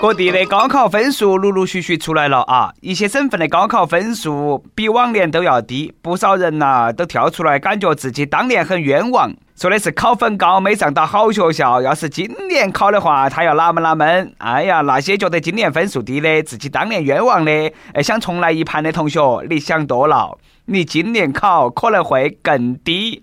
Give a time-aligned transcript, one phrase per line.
[0.00, 2.72] 各地的高考分数陆陆续续出来了啊！
[2.80, 14.32] 一些省份的高考分数比往年都要低，不少人呐都跳出来，感觉自己当年很冤枉，说的是考分高没上到好学校，要是今年考的话，他要哪门哪门。
[14.38, 17.52] 哎呀，那些觉得今年分数低的，自己当年冤枉的，
[17.92, 19.20] 哎，想重来一盘的同学，
[19.50, 23.22] 你想多了，你今年考可能会更低。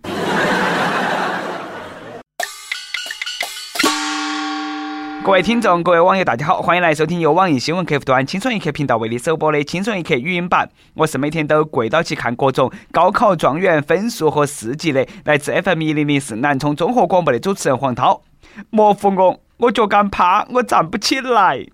[5.24, 10.70] 各位听众，各位网友，大家好，欢迎来收听由网易新闻客户端“轻松一刻”频道为你首播的“轻松一刻”语音版。
[10.94, 18.22] 我是每天都跪到去看各种高考状元分数和事迹的，来自 FM 一零零四南充综合广播的主持人黄涛。
[18.70, 21.66] 莫扶我，我脚杆趴，我站不起来。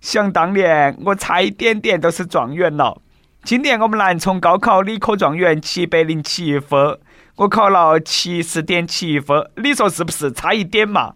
[0.00, 3.00] 想当年，我差一点点都是状元了。
[3.42, 6.98] 今年我们南充高考理科状元七百零七分，
[7.36, 11.12] 我考了七十点七分，你说是不是差一点嘛？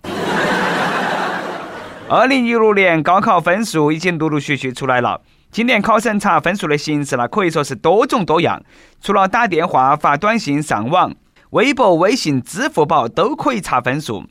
[2.11, 5.21] 二零一六年高考分数已经陆陆续续出来了。
[5.51, 8.63] 今年考生查分数的形式呢，可以说是多种多样。
[9.03, 11.15] 除了打电话、发短信、上网，
[11.51, 14.25] 微博、微信、支付宝都可以查分数。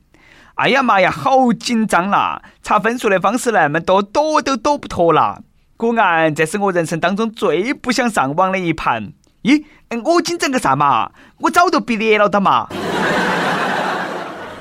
[0.56, 2.42] 哎呀妈呀，好紧张啦！
[2.64, 5.40] 查分数的方式那么多，躲都躲不脱啦。
[5.78, 9.14] 果然，这是我人生当中最不想上网的一盘。
[9.44, 9.64] 咦，
[10.04, 11.12] 我紧张个啥嘛？
[11.42, 12.68] 我早都毕业了的嘛。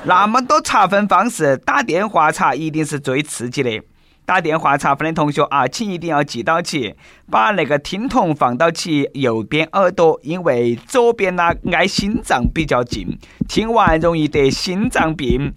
[0.07, 3.81] 那么多查分方式，打电话查一定是最刺激的。
[4.25, 6.95] 打电话查分的同学啊，请一定要记到起，
[7.29, 13.19] 把那个听筒放到起右边耳朵，因为左边呢挨心脏比较近，
[13.49, 15.53] 听完容易得心脏病。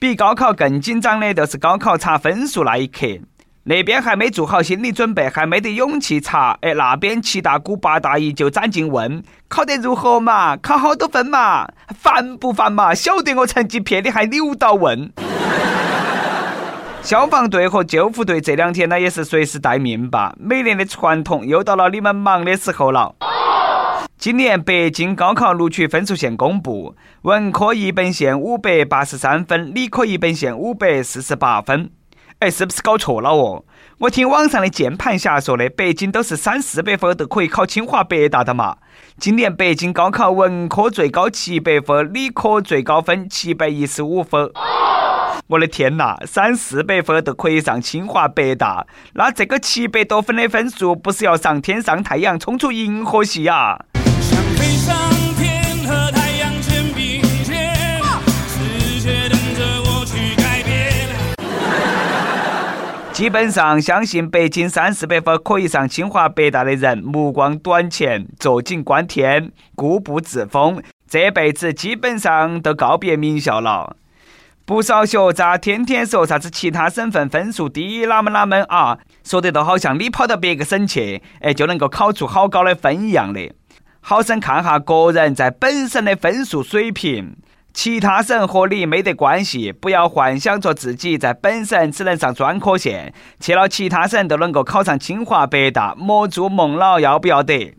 [0.00, 3.06] 比高考更紧张的，就是高考查分数那一刻。
[3.68, 11.66] 那边还没做好心理准备，还没得勇气查，哎，那边七大姑八大姨就攒劲问考得如何嘛，考好多分嘛，
[11.98, 12.94] 烦不烦嘛？
[12.94, 15.10] 晓得我成绩撇你还扭到问。
[17.02, 23.16] 消防队和救护队这两天呢也是随时待命吧，每年的传统又到了你们忙的时候了。
[24.16, 31.90] 今年北京高考录取分数线公布，文科一本线五百八十三分，理科一本线五百四十八分。
[32.40, 33.64] 哎，是不是搞错了哦？
[33.98, 38.76] 我听网上的键盘侠说的，北京都是三四百分都可以考清华北大的嘛。
[39.18, 44.50] 今年北京高考文科最高七百分，理科最高分七百一十五分。
[45.46, 53.78] 我的天呐，三四百分都可以上清华北大，那这个七百多分的分数，不是要上天上太阳，冲出银河系啊？
[63.16, 73.96] 基本上，相信北京三四百分可以上清华北大的人，目光短浅，坐井观天，固步自封，这辈子基本上都告别名校了。
[74.66, 83.50] 不少学渣天天说啥子其他省份分数低，哪门哪门啊，说得都好像你跑到别个省去，哎，就能够考出好高的分一样的。
[84.02, 87.34] 好生看哈个人在本省的分数水平。
[87.76, 97.76] 其他省和你没得关系，不要幻想着自己在本省只能上专科线，去了其他省都能够考上清华北大，莫做梦了，要不要得？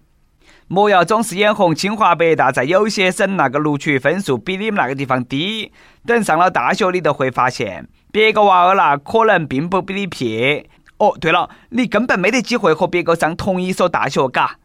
[0.67, 5.71] 莫要总是眼红清华北大在有些省那个录取分数比你们那个地方低，
[6.05, 10.69] 等上了大学你都会发现，别个娃儿那可能并不比你撇。
[10.99, 14.57] 哦，对了，你根本没得机会和别个上同一所大学，嘎。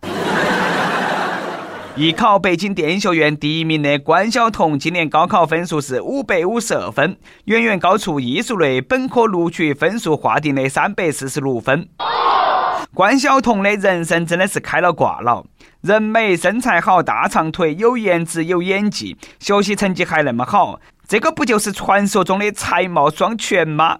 [1.94, 11.86] 艺考北京电影学院第一名的关晓彤，今年高考分数是五百五十二分，远远高出艺术类本科录取分数划定的三百四十六分。
[12.94, 15.44] 关晓彤的人生真的是开了挂了，
[15.82, 23.98] 人美身材好，大长腿，有颜值有演技，学习成绩还那么好，这个不就是传说中的才貌双全吗？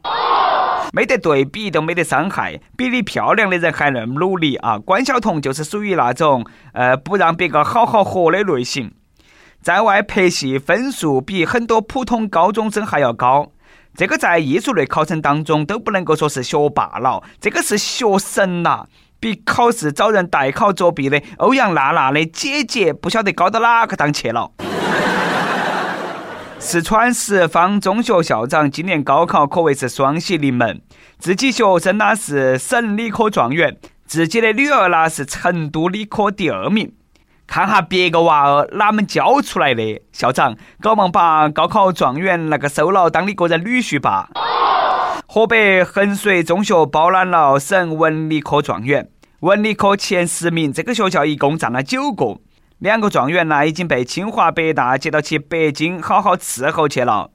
[0.94, 4.78] 没得对比都没得伤害，比你漂亮的人还那么努力啊！
[4.78, 6.44] 关晓彤就是属于那种
[6.75, 8.92] 呃不让别个好好活的类型，
[9.62, 13.52] 在外拍戏分数比很多普通高中生还要高，
[13.97, 18.84] 这个在艺术类考生当中都不能够说是学霸了，这个是学神呐！
[19.19, 24.50] 比考试找人代考作弊的欧阳娜娜的姐姐不晓得高到哪个档去了。
[26.64, 30.81] 四川十方中学校长今年高考可谓是双喜临门，
[31.19, 33.76] 自己学生呢是省理科状元，
[34.06, 36.93] 自己的女儿呢是成都理科第二名。
[37.49, 44.31] 看哈别个娃儿哪门教出来的，校长搞忙把高考状元那个收了当你个人女婿吧。
[45.26, 49.11] 河北衡水中学包揽了省文理科状元，
[49.41, 52.38] 文理科前十名，这个学校一共占了九个。
[52.82, 57.31] 两个状元呢已经被清华北大接到去北京好好伺候去了。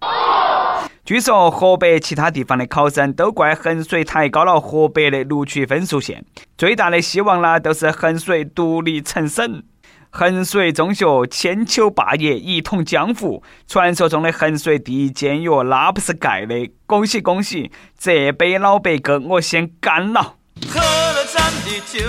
[1.06, 6.26] 据说河北其他地方的考生都怪衡水抬高了河北的录取分数线，
[6.58, 9.64] 最大的希望呢，都是衡水独立成省。
[10.10, 13.42] 衡水中学千秋霸业，一统江湖。
[13.70, 16.70] 传说中的衡水第一监狱，那不是盖的。
[16.86, 20.34] 恭喜恭喜，这杯老白干我先干了。
[20.70, 22.04] 喝了咱的酒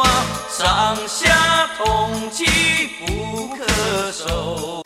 [0.00, 0.04] 啊，
[0.50, 2.44] 上下同气
[3.06, 3.64] 不可
[4.10, 4.82] 收。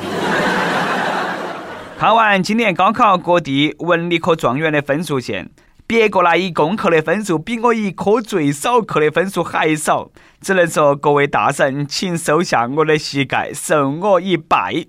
[1.99, 5.51] 看完今年高考各地文理科状元的分数线。
[5.89, 10.11] 别个那一共扣的分数比我一科最少扣的分数还少，
[10.41, 14.85] 只能说各位大神，请收下我的膝盖，受我一拜。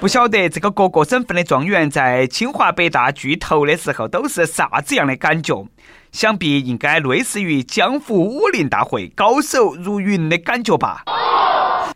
[0.00, 5.64] 不晓得这个各个省份的状元在清华北大聚头的时候都是啥子样的感觉？
[6.12, 11.04] 想必应该类似于江湖武林大会高手如云的感觉吧。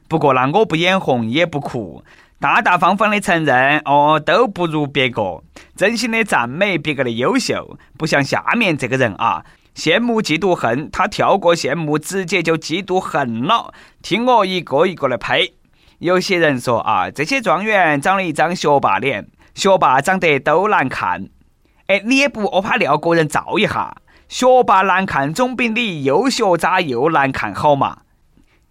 [0.08, 2.02] 不过那我不眼红也不哭。
[2.40, 5.42] 大大方方的承认哦，都不如别个，
[5.76, 9.44] 真心的赞美别个的优秀，不像下面这个人啊，
[9.74, 13.72] 羡慕嫉妒恨，他跳过羡慕，直接就嫉妒恨了。
[14.02, 15.54] 听我一个一个的呸！
[16.00, 21.30] 有些人说啊，这些状元长了一张学霸脸，学霸长得都难看。
[21.86, 23.96] 哎，你也不屙怕料个人照一下，
[24.28, 27.98] 学霸难看总比你又学渣又难看好嘛？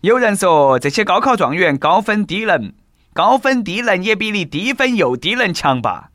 [0.01, 2.73] 有人说这些高考状元高分低能。
[3.13, 6.09] 高分低能也比你低分又低能强吧？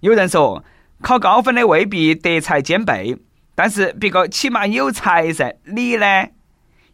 [0.00, 0.64] 有人说
[1.02, 3.16] 考高分的未必德才兼备，
[3.56, 5.56] 但是别个起码有才噻。
[5.64, 6.28] 你呢？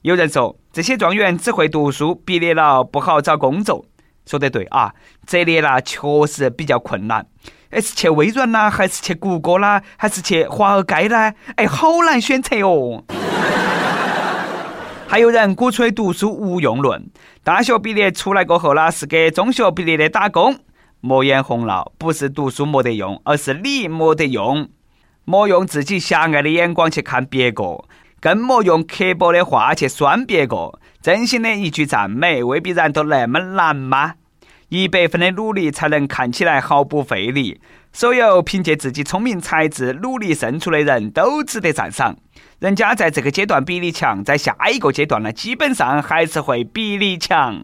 [0.01, 3.85] 有人说这些状元只会读书，毕业了不好找工作。
[4.25, 4.95] 说得对啊，
[5.27, 7.27] 这里呢确实比较困难。
[7.71, 11.33] 哎，是去微软啦，还是去谷歌啦，还是去华尔街啦？
[11.57, 13.05] 哎，好难选择哦。
[15.07, 17.09] 还有人鼓吹读书无用论，
[17.43, 20.59] 大学毕业出来过后呢，是给中学毕业的打工。
[21.01, 24.69] 莫眼红了，不是读书没得用，而是你没得用。
[25.25, 27.85] 莫用自己狭隘的眼光去看别个，
[28.21, 30.79] 更莫用刻薄的话去酸别个。
[31.01, 34.15] 真心的一句赞美，未必然都那么难吗？
[34.71, 37.61] 一百分的努力才能看起来毫不费力。
[37.93, 42.17] 所有凭借自己聪明才智努力胜出的人都值得赞赏。
[42.61, 47.63] 人家在这个阶段比你强，在下一个阶段呢，基本上还是会比你强。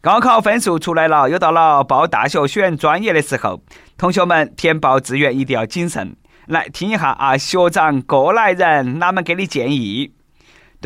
[0.00, 3.60] 高考分数出来了，又到了报大学选专业的时候，
[3.98, 6.14] 同学们填报志愿一定要谨慎。
[6.46, 10.12] 来听一下啊，学长过来人，哪们给你建议？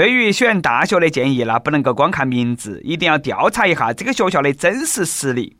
[0.00, 5.58] 对于选大学的建议，那不能够光看名字，一定要调查一下这个学校的真实实力。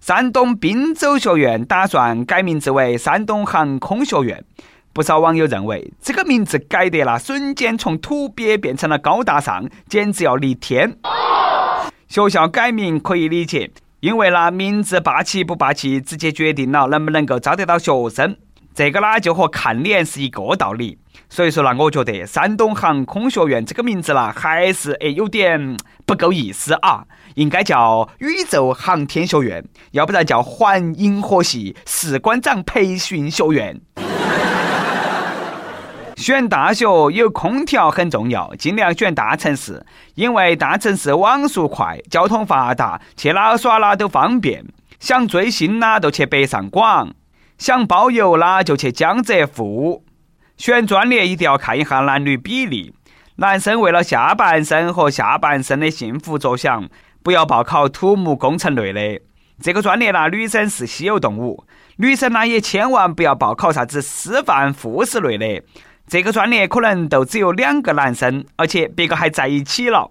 [0.00, 4.44] 山东滨州学院打算改名字为山东航空学院，
[4.92, 10.96] 不少网友认为这个名字改得那瞬间从土鳖变成了高大上，简直要逆天。
[12.06, 13.68] 学校改名可以理解，
[13.98, 18.36] 因为那名字霸气不霸气，直接决定了能不能够招得到学生。
[18.74, 20.98] 这个呢就和看脸是一个道理。
[21.28, 25.76] 所以说呢，我觉得山东航空学院这个名字呢，还是哎有点
[26.06, 27.04] 不够意思啊。
[27.34, 33.80] 应该叫宇宙航天学院，要不然叫环银河系士官长培训学院。
[36.16, 39.82] 选大学有空调很重要，尽量选大城市，
[40.14, 44.62] 因为大城市网速快，交通发达，去哪耍哪都方便。
[45.00, 47.08] 想追星啦，就去北上广；
[47.58, 50.04] 想包邮啦，就去江浙沪。
[50.56, 52.94] 选专业一定要看一下男女比例，
[53.36, 56.88] 男生为了下半身和下半身的幸福着想。
[57.24, 59.22] 不要报考土木工程类的
[59.60, 61.64] 这个专业啦，女生是稀有动物。
[61.98, 65.62] 女生呢也千万不要报考啥子师范、护士类的，
[66.08, 70.10] 这个专业可能都只有两个男生，而且别个还在一起了。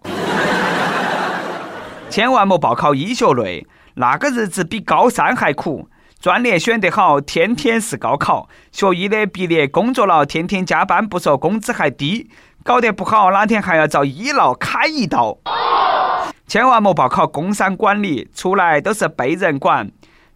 [2.09, 5.89] 千万莫报考医学类，那个日子比高三还苦。
[6.21, 12.29] 专业选得好，天天是高考；学医的毕业工作了，天天加班不说，工资还低。
[12.63, 15.39] 搞得不好，哪天还要遭医闹开一刀。
[16.45, 19.87] 千万莫报考工商管理，出来都是被人管；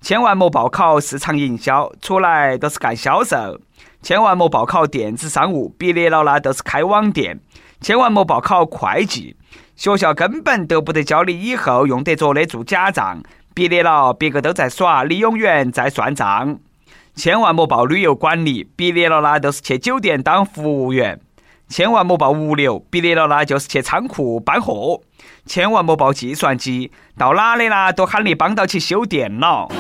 [0.01, 3.59] 千万莫报考市场营销，出来都是干销售；
[4.01, 7.37] 千万莫报考电子商务，毕业了那都是开网店；
[7.79, 9.35] 千万莫报考会计，
[9.75, 13.21] 学校根本都不得教你以后用得着的做假账，
[13.55, 16.57] 毕业了别个都在耍李永元在算账；
[17.15, 21.17] 千万莫报旅游管理，毕业了那都是去酒店当服务员；
[21.69, 24.99] 千万莫报物流，毕业了那就是去仓库搬货。
[25.45, 29.71] 千万莫报计算机，到哪里啦都喊你帮到去修电脑。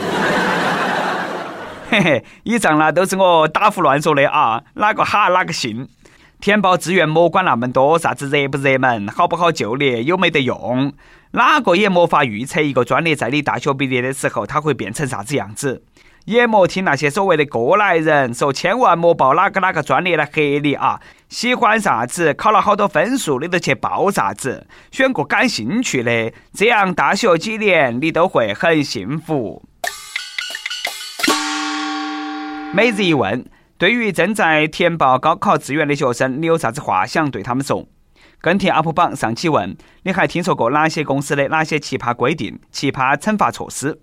[1.89, 5.85] 嘿嘿，以上呢都是我打胡乱说的啊，哪个哈哪个信。
[6.45, 10.93] 填报志愿莫管那么多，啥子热不热门，好不好就业，有没得用，
[11.31, 15.81] 哪个也没法预测一个专业在你大学毕业的时候，它会变成啥子样子。
[16.25, 21.01] 也莫听那些所谓的过来人说，千万莫报哪个哪个专业来黑你啊！
[21.29, 29.63] 喜欢啥子，考了好多分数，你都去报啥子，选个感兴趣的，这样大学几年你都会很幸福。
[32.71, 33.43] 每日一问：
[33.77, 37.85] 对于正在填报高考志愿的学生，你有啥子话想对他们说？
[38.39, 43.99] 跟帖 UP 榜上期问：你还听说过哪些公司的哪些奇葩规定、奇葩惩罚措施？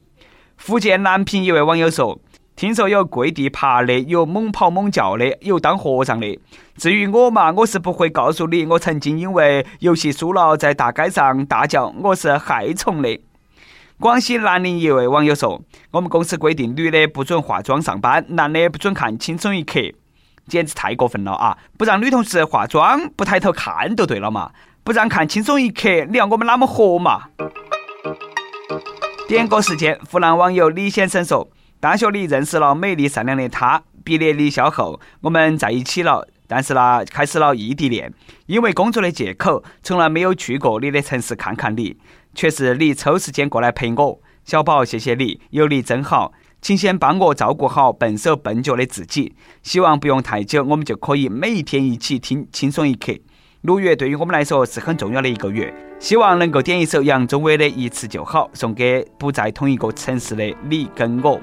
[0.58, 2.20] 福建南平一位网友说
[2.54, 6.38] ：“听说有跪地爬的，有猛跑猛叫的，有当和尚的。
[6.76, 13.18] 至于我嘛，我是不会告诉你，我曾经因为游戏输了，在大街上大叫我是害虫的。”
[14.02, 19.78] 广西南宁一位网友说：“我们公司规定，女的不准化妆上班，男的不准看《轻松一刻》，
[20.48, 21.56] 简直太过分了啊！
[21.78, 24.50] 不让女同事化妆，不抬头看就对了嘛！
[24.82, 27.26] 不让看《轻松一刻》，你要我们哪么活嘛？”
[29.28, 38.12] 点歌时间，湖南网友李先生说：“大学里认识了美丽善良的她，毕业离校后我们在一起了，但是呢，开始了异地恋。
[38.46, 41.96] 因为工作的借口，从来没有去过你的城市看看你，
[42.34, 44.20] 却是你抽时间过来陪我。
[44.44, 49.34] 小宝，谢谢你，有你真好，请先帮我照顾好笨手笨脚的自己。
[49.62, 53.12] 希望不用太久，我们就可以每一天一起听轻松一刻。
[53.60, 55.72] 六月对于我们来说是很重要的一个月。”
[56.02, 61.40] 希望能够点一首杨宗纬的《一次就好》，送给不在同一个城市的你跟我。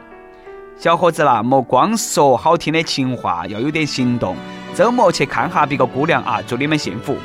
[0.78, 4.36] 小伙子啦，莫光说好听的情话，要有点行动。
[4.76, 7.16] 周末去看哈别个姑娘啊，祝你们幸福。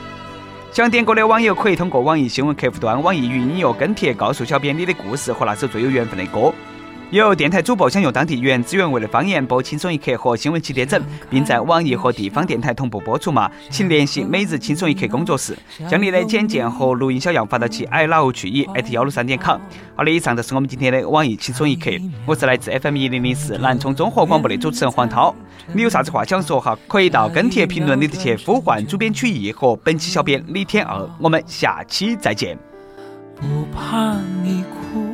[0.74, 6.52] 想点歌的网友可以通过网易新闻客户端、网易云音乐跟帖，告诉小编你的故事和那首最有缘分的歌。
[7.18, 13.48] 有电台主播想用当地原汁原味的方言播《轻松一刻》和新闻七点整，并在网易和地方电台同步播出吗？
[13.70, 15.56] 请联系每日轻松一刻工作室，
[15.88, 19.60] 将你的简介和录音小样发到其 i love 去 e at 幺六三点 com。
[19.94, 21.90] 好的，以上就是我们今天的网易轻松一刻。
[22.26, 25.32] 我是来自 FM 一零零四南充综合广播的主持人黄涛。
[25.72, 26.76] 你有啥子话想说哈？
[26.88, 31.08] 可以到跟帖评论里头去呼唤主编曲艺和本期小编李天二。
[31.20, 32.58] 我们下期再见。
[33.36, 35.13] 不怕你哭。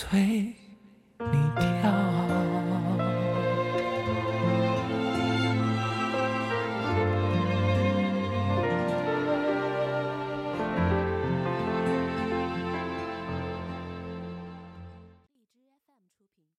[0.00, 0.59] 最。